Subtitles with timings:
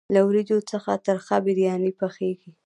[0.13, 2.51] له وریجو څخه ترخه بریاني پخیږي.